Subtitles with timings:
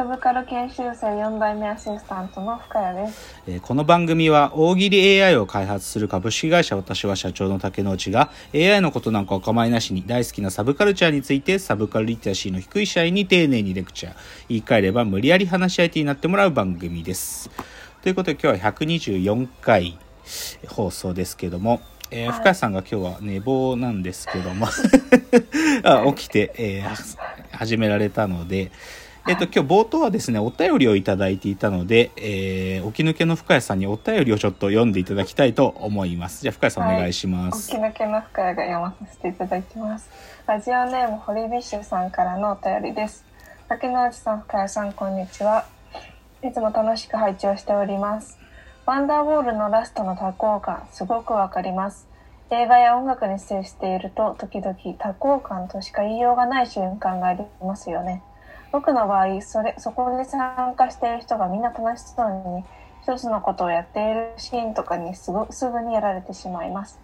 [0.00, 3.42] サブカル研修生4代目アシスタントの深谷です。
[3.46, 14.14] えーこの番組は大喜利 AI を開発する株式会社私は社長の竹之内が AI のことなんかお構いなしに大好きなサブカルチャーについてサブカルリテラシーの低い社員に丁寧にレクチャー
[14.48, 17.50] 言い換えれば無理やり話し相手になってもらう番組です。
[18.00, 19.98] ということで今日は124回
[20.66, 24.66] 放送ですけども、えーはい深谷さんが今日は寝坊なんですけども
[25.84, 27.18] あ起きて、えー
[27.52, 28.70] 始められたので、
[29.28, 36.40] えっと、今日冒頭はですね、お便りをいただいていたので、えー、起き抜けの深谷さんにお便りをちょっと読んでいただきたいと思います。
[36.40, 37.68] じゃあ、深谷さんお願いします。
[37.68, 40.08] 起き抜けの深谷が読まさせていただきます。
[40.46, 43.24] ラジオネームホリビッシュさんからのお便りです。
[43.68, 45.66] 竹之内さん、深谷さん、こんにちは。
[46.42, 48.38] いつも楽しく拝聴しております。
[48.86, 52.08] ワンダーウォールのラストの多幸感、すごくわかります。
[52.50, 58.22] 映画や音楽に接していると、時々多幸感としか言いようがない瞬間がありますよね。
[58.72, 62.64] 僕の場合、それ、そこに参加している人がみんな楽しそうに、
[63.02, 67.00] 一つのことをやっているシーンとかにすぐすぐにやられてしまいます。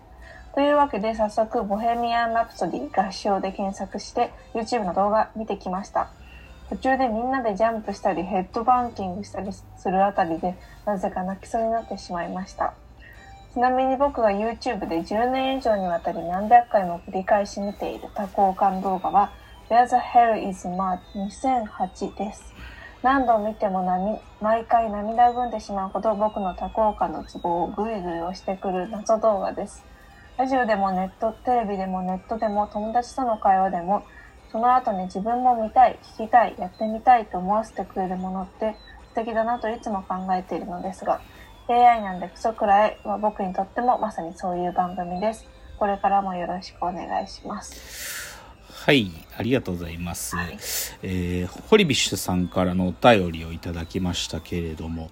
[0.54, 6.08] というわけで早速、ボヘミアン・ラプソディ合唱で検索して YouTube の動画見てきました。
[6.68, 12.74] 途中でみんなでジャンプしたりヘッドバンキングしたりするあたりでなぜか泣きそうになってしまいました。
[13.54, 19.30] ちなみに僕が YouTube で10年以上にわたり何百回も繰り返し見ている多幸感動画は
[19.68, 22.54] Where the Hell is Mud 2008です。
[23.02, 29.84] 何度見ても涙毎回涙ぐんでしまうほど僕の多幸感のツボをグイグイ押してくる謎動画です。
[30.38, 34.04] ラジオでもネット、テレビでもネットでも友達との会話でも
[34.52, 38.76] その後に自分も見たい、聞きたい、やってみたいと思わせてくれるものって
[39.08, 41.20] 素敵だなといつも考えているのですが
[41.68, 45.44] AI なんでクソくらいは僕にとってもまさにそういう番組です。
[45.76, 48.25] これからもよろしくお願いします。
[48.70, 50.36] はい、ありがとうございます。
[50.36, 50.58] はい
[51.02, 55.10] えーホリビッシュさんからのお便りをいただきましたけれども、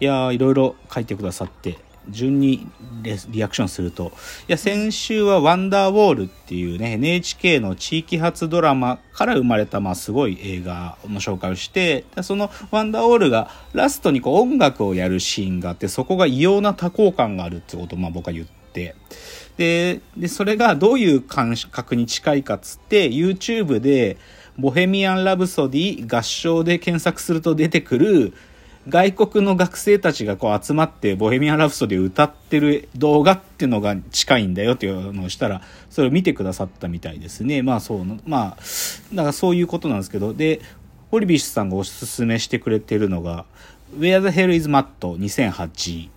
[0.00, 1.78] いやー、いろいろ書いてくださって、
[2.10, 2.66] 順に
[3.02, 4.12] レリアクションすると、
[4.48, 18.57] いや、先週はワンダーウォールっていうね、NHK の地域発ドラマから生まれた、まあ、すごい映画の紹介をして、でそのワンダーウォールがラストにこう音楽をやるシーンがあって、そこが異様な多幸感があるってことを、まあ、僕は言って、
[19.56, 24.16] で、で、それがどういう感覚に近いかっつって、YouTube で、
[24.56, 28.34] ボヘミアン・ラブソディ合唱で検索すると出てくる、
[28.88, 37.62] 外国の学生たちがこう集まって、ボヘミアン・ラブソディ歌ってる動画っていうのが近いんだよっていうのをしたら、それを見てくださったみたいですね。
[37.62, 38.62] まあそう、まあ、
[39.12, 40.60] だからそういうことなんですけど、で、
[41.10, 43.44] ホリビッシュさんがおすすめしてくれてるのが、
[43.96, 44.86] Where the Hell is Matt?
[45.00, 46.08] 2008。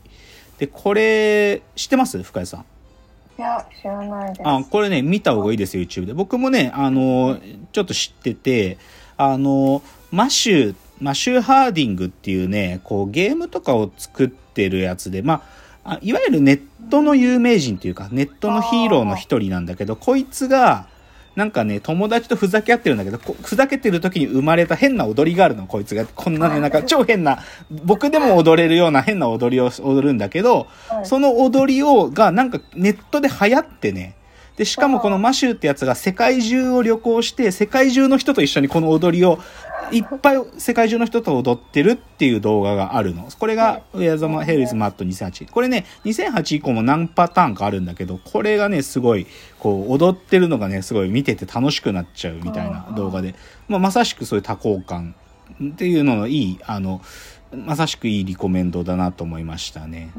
[0.61, 2.21] で、これ、知ってます？
[2.21, 2.59] 深谷さん。
[2.59, 4.41] いや、知らないです。
[4.47, 6.13] あ、これね、見た方がいいですよ、YouTube で。
[6.13, 7.39] 僕もね、あの、
[7.71, 8.77] ちょっと知ってて、
[9.17, 15.41] あの、マシュー、マシュー・ハーディングっていうね、こう、ゲームとかを作ってるやつで、ま
[15.83, 16.61] あ、あいわゆるネッ
[16.91, 20.85] トの有名人っていうか、ネットのヒーローの一人なんだけど、こいつが、
[21.35, 26.05] なんかね、友達とふざけ合ってるんだけど、こふざけてる時に生まれた変な踊りがあるの、こいつが。
[26.05, 34.15] こんなね、なんか超変な、僕でも踊れるような変な踊りを踊るんだけど、はいその踊りを、がなんかネットで流行ってね。
[34.57, 39.39] で、しかもこのマシューってやつが世界中を旅行して、世界中の人と一緒にこの踊りを、
[39.91, 43.27] いっぱい世界中の人と踊ってるっていう動画があるの。
[43.37, 45.49] これが、ウェアザマヘルズマット2008。
[45.49, 49.27] これね、2008以降も何パターンかあるんだけど、これがね、すごい、
[49.59, 53.35] こう、踊ってるのがね、すごい見てて楽しくなっちゃうみたいな動画で、
[53.67, 55.15] まあ、まさしくそういう多幸感
[55.63, 57.01] っていうののいい、あの、
[57.53, 60.11] まさしくいいリコメンドだなと思いましたね。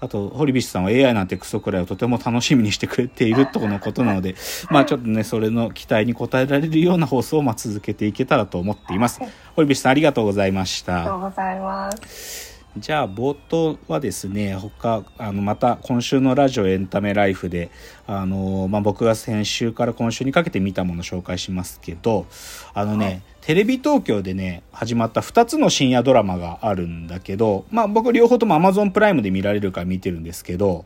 [0.00, 4.36] あと、堀ビッシュさんは AI なんてクソくらえをとても楽しみにしてくれているとのことなので、
[4.70, 9.20] まあちょっとね、それの期待に応えられるような放送をまあ続けていけたらと思っています。
[9.56, 10.96] 堀ビッシュさんありがとうございました。
[10.96, 12.57] ありがとうございます。
[12.80, 17.70] じゃあ冒頭はですね他あのまた今週のラジオエンタメライフで
[18.06, 22.26] あの、まあ、僕が先週から今週にかけて見たものを紹介しますけど
[22.74, 30.84] あのね、はいテレビ東京でね始まった2つの深夜ドラマがあるんだけど、まあ、僕両方とも Amazon プライムで見られるから見てるんですけど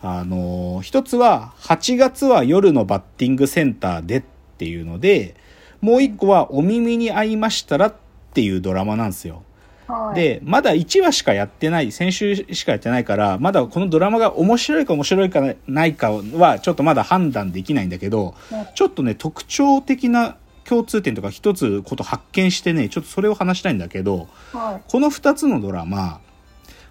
[0.00, 4.22] あの一つは8月は夜のバッティングセンターでっ
[4.56, 5.34] ていうので
[5.82, 7.94] もう一個はお耳に合いましたらっ
[8.32, 9.42] ていうドラマなんですよ。
[9.88, 20.36] はい、で、まだ1話しかやってない、先週しかやってないから、まだこのドラマが面白いか面白いかないかは、ちょっとまだ判断できないんだけど、ねちょっとね、特徴的な
[20.68, 24.90] 共通点とか一つこと発見してね、ちょっとそれを話したいんだけど、はい。
[24.90, 26.20] この2つのドラマ、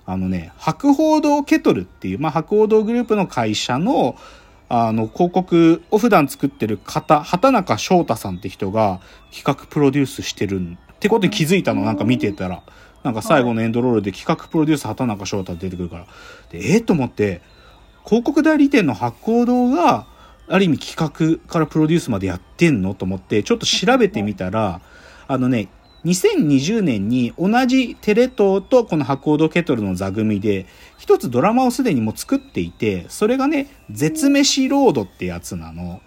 [0.07, 4.15] あのね、博報堂ケトルっていう、まあ、博報堂グループの会社の、
[4.69, 9.00] あの、広告を普段作ってる方、畑中翔太さんって人が
[9.31, 12.63] 企画プロデュースしてるってことに気づいたの、なんか見てたら。
[13.03, 16.05] なんか最後のエンドロールで企画プロデュース畑中翔太出てくるから。
[16.49, 17.41] で、ええと思って、
[18.05, 20.07] 広告代理店の博報堂が、
[20.49, 24.81] ある意味企画からプロデュースまでやってんのと思って、ちょっと調べてみたら、
[25.27, 25.67] あのね、
[26.05, 30.65] 2020年に同じテレ東とこの博報堂ケトルの座組で、
[30.97, 36.01] 一つドラマをすでにもう作っていて、それがね、絶飯ロードってやつなの。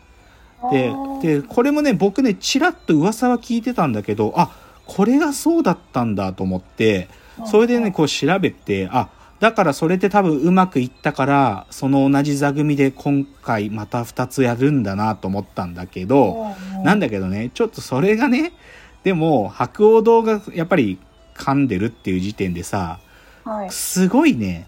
[0.70, 4.50] で、で、これもね、僕ね、ちらっと噂は聞いてたんだけど、あ、
[4.90, 7.08] これがそうだったんだと思って、
[7.46, 9.08] それでね、こう調べて、あ、
[9.38, 18.52] だからそれで多分うまくいったから、その同じ座組で今回また2つやるんだなと思ったんだけど、なんだけどね、ちょっとそれがね、
[19.04, 20.98] でも、白鸚堂がやっぱり
[21.36, 22.98] 噛んでるっていう時点でさ、
[23.44, 23.70] はい。
[23.70, 24.66] すごいね、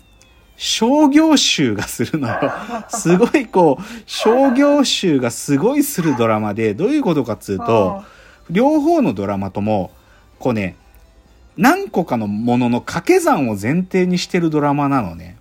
[0.56, 2.52] 商業集がするのよ。
[2.88, 8.04] すごいこう、商業集がすごいするドラマで、どういうことかっつうと、
[8.48, 9.90] 両方のドラマとも、
[10.42, 10.74] こうね、
[11.56, 15.36] 何個かのものの掛け算を前提にしてるドラマなのね。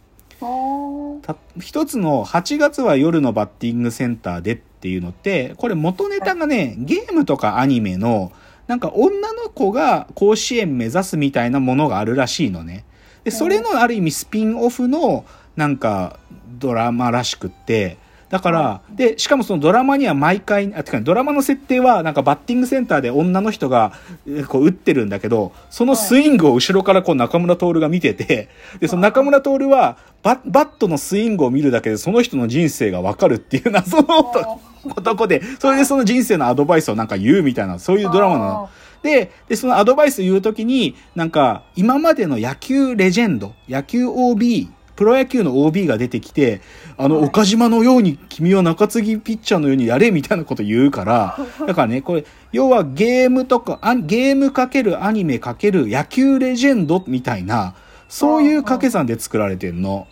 [1.59, 8.31] 一つの8月は夜のバッティングセンターでっていうのって、これ元ネタがね、ゲームとかアニメの、
[8.67, 12.85] なんか女の子が甲子園目指すみたいなものがあるらしいのね。
[13.23, 15.25] で、それのある意味スピンオフの
[15.55, 16.19] なんか
[16.59, 17.97] ドラマらしくって、
[18.31, 23.91] だから、で、しかもそのドラマには毎回、あ、てかドラマの設定はなんかバッティングセンターで女の人が
[24.25, 28.47] えこう打ってるんだけど、そのスイングを後ろからこう中村徹が見てて、
[28.79, 34.61] で、その中村徹はババットのスイングを見るだけでその人の人生がわかるっていう 謎の男
[34.95, 38.69] 男で、それでその人生のアドバイスをなんか言うみたいな、そういうドラマなの。
[39.03, 44.69] で、で、そのアドバイス言うときに、なんか、今までの野球レジェンド、野球 OB、
[45.01, 46.61] プロ野球の OB が出てきて、
[46.95, 47.25] あの、はい。
[47.25, 57.73] 岡島のように、君は中継ぎピッチャーのようにやれ、みたいなこと言うから、 だからね、これ、要はゲームとか、あゲームかけるアニメかける野球レジェンドみたいな、
[58.09, 60.05] そういう掛け算で作られてんの。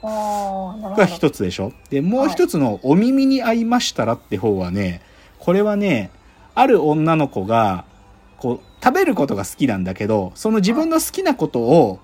[0.97, 1.71] が一つでしょ？
[1.91, 5.01] で、もう一つのお耳に合いましたらって方はね、
[5.37, 6.09] これはね、
[6.55, 7.85] ある女の子が、
[8.37, 11.99] こう、食べることが好きなんだけど、その自分の好きなことを、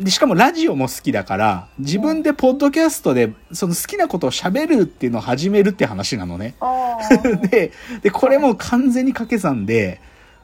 [0.00, 6.56] でしかもラジオも好きだから、自分でポッドキャストで、その好きなことを喋るっていうのを始めるって話なのね。
[7.50, 7.70] で、
[8.02, 10.00] で、これも完全に掛け算で、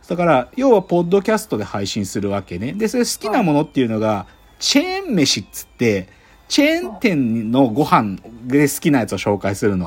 [0.09, 2.73] だから、要はポッドキャストで配信するわけね。
[2.73, 4.27] で、それ好きなものっていうのが、
[4.61, 6.09] チェーン飯っつって、
[6.49, 9.87] チェーン店のご飯で好きなやつを紹介するの。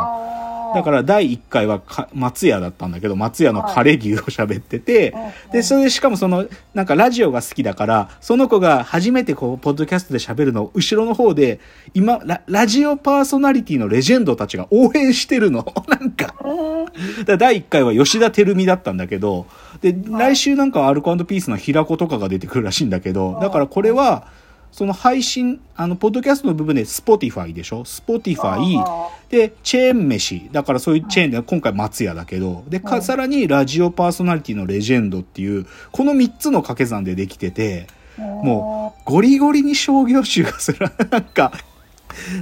[0.73, 11.59] だから第1回はか松屋だったんだけど、松屋のカレー牛を喋ってて、うんで、それでしかもその、なんかラジオが好きだから、その子が初めてこう、ポッドキャストで喋るのを後ろの方で、
[11.93, 15.65] 今ラ、ラジオパーソナリティのレジェンドたちが応援してるの。
[15.87, 16.35] なんか。
[16.43, 17.25] うん。
[17.25, 19.45] だ第1回は吉田照美だったんだけど、
[19.81, 24.27] で、来週なんかはアルコピースの平子とかが出てくるらしいんだけど、だからこれは、
[24.73, 30.49] その配信、あの、ポッドキャストの部分で Spotify でしょ ?Spotify あで、チェーン飯。
[30.51, 37.85] だからそういうチェーンで、今回松屋だけど、で、か、うんさらにラジオパーソナリティのレジェンドっていう、この3つの掛け算でできてて、
[38.17, 40.79] もゴリゴリに商業臭がする。
[41.11, 41.51] なんか、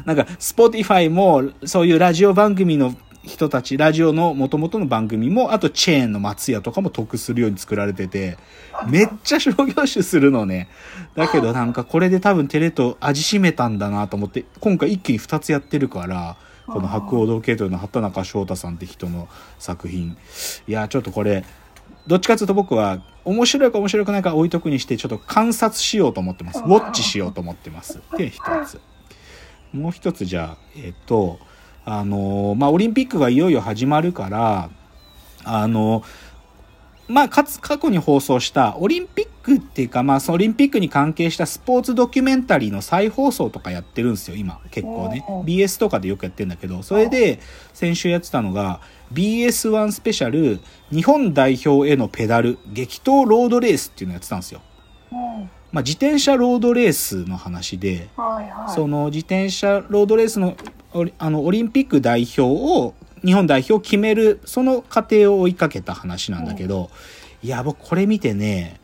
[0.05, 8.37] なんか、スポティファイも、そういうラジオ番組の人たち、ラジオの元々の番組も、あとチェーンの松屋とかも得するように作られてて、
[8.87, 10.69] めっちゃ商業集するのね。
[11.15, 16.35] だけどなんかこれで多分テレと味しめたんだなと思って、今回一気に2つやってるから、
[16.65, 19.27] この白鸚堂系統の畑中翔太さんって人の
[19.59, 20.17] 作品。
[20.67, 21.43] いや、ちょっとこれ、
[22.07, 26.59] どっちかというと僕は面白いか面白くないか置いとくにしてちょっと観察しようと思ってます。
[26.59, 28.01] ウォッチしようと思ってます。
[28.17, 28.81] で、一つ。
[29.73, 31.39] もう一つじゃあ、えっと、
[31.85, 34.69] あの、まあ、オリンピックがいよいよ始まるから、
[35.43, 36.03] あの、
[37.07, 44.61] まあ、かつ、過去に放送したオリンピックっていうか、まあ、そのオリンピックに関係したスポーツドキュメンタリーの再放送とかやってるんですよ、今。
[44.71, 45.25] 結構ね。
[45.45, 47.39] BS とかでよくやってるんだけど、それで、
[47.73, 48.79] 先週やってたのが、
[49.13, 50.61] BS1 スペシャル、
[50.91, 54.61] 日本代表へのペダル、激闘ロードレースっていうのをやってたんですよ。
[55.11, 58.75] うんまあ、自転車ロードレースの話で、はいはい。
[58.75, 60.55] その自転車ロードレースの
[61.17, 62.93] あのオリンピック代表を
[63.23, 66.89] 日本代表を決めるその過程を追いかけた話なんだけど、
[67.43, 68.79] いや僕これ見てね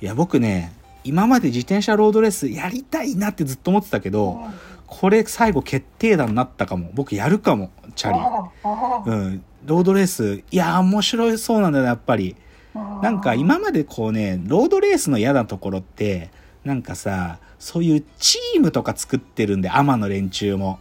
[0.00, 0.72] いや僕ね
[1.04, 4.40] 今まで自転車ロードレースやりたいなってずっと思ってたけど、
[4.86, 6.90] これ最後決定打になったかも。
[6.94, 8.18] 僕やるかもチャリ。
[9.06, 12.36] うん、ロードレースいや面白いそうなんだよねやっぱり。
[13.02, 16.30] なんか今までこうね、ロードレースの嫌なところって、
[16.64, 20.78] なんかさ、そういうチームとか作ってるんで、アマの連中も。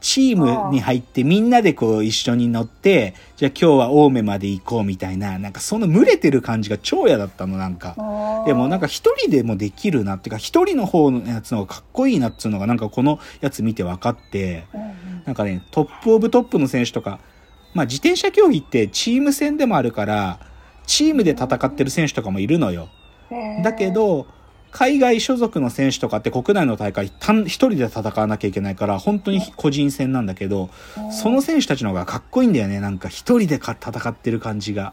[0.00, 7.96] チームに入ってみんなでこう一緒に乗って、じゃあ今日は青梅まで行こうみたいな、なんかその群れてる感じが超嫌だったの、なんか。
[8.46, 14.66] でもなんか一人でもできるなっていうか、一人の方のやつの方がかっこいいなっていうのがなんかこのやつ見て分かって、
[15.24, 17.18] なんかね、トップオブトップの選手とか、
[17.72, 20.38] まあ自転車競技ってチーム戦でもあるから、
[20.86, 22.88] チームで戦ってる選手とかもいるのよ。
[23.62, 24.26] だけど、
[24.74, 30.68] 海外所属の選手とかって国内の大会単一人で戦わなきゃいけないから、本当に個人戦なんだけど、
[31.12, 32.80] その選手たちの方がかっこいいんだよね。
[32.80, 34.92] なんか一人でか戦ってる感じが。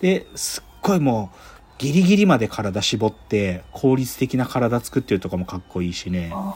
[0.00, 1.36] で、すっごいもう、
[1.78, 6.30] ギリギリまで体絞って、効率的な体作ってるとかもかっこいいしね。
[6.32, 6.54] あ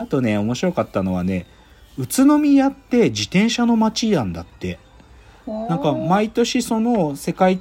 [0.00, 1.44] あとね、面白かったのはね、
[1.98, 4.78] 宇都宮って自転車の街なんだって。
[5.46, 7.60] ーなんか毎年その世界、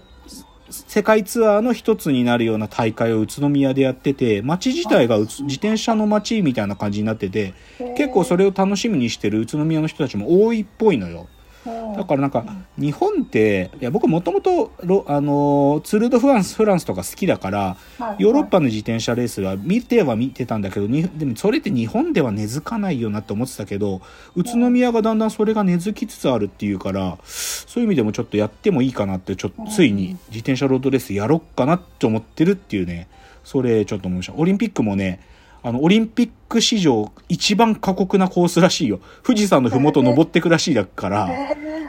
[0.72, 7.54] 世界ツアーの一つになるような大会を宇都宮でやってて、街自体がうつ自転車の街みたいな感じになってて、
[7.98, 11.28] 結構それを楽しみにしてる宇都宮の人たちも多いっぽいのよ。
[11.66, 12.44] だからなんか、
[12.78, 17.78] 日本って、いや僕もともと、ロあのーツール・ド・フランス、フランスとか好きだから、
[18.18, 24.02] ヨーロッパの自転車レースは見ては見てたんだけど、にでもそれって日本では根付かないよなって思ってたけど、
[24.36, 33.08] 宇都宮がだんだんそれが根付きつつあるっていうから、そういう意味でもちょっとやってもいいかなって、ちょついに自転車ロードレースやろっかなって思ってるっていうね、
[33.44, 34.34] それちょっと思いました。
[34.36, 35.20] オリンピックもね、
[35.64, 39.00] あの、オリンピック史上一番過酷なコースらしいよ。
[39.24, 41.30] 富士山の麓登ってくらしいだから、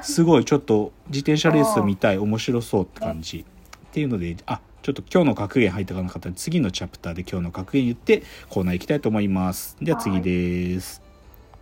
[0.02, 3.44] すごいちょっと自転車レース見たい、面白そうって感じ。
[3.44, 9.76] っていうので、あ、ちょっと今日の格言入ったかなかったら次のチャプターで今日の格言言ってコーナー行きたいと思います。
[9.80, 11.01] では次です。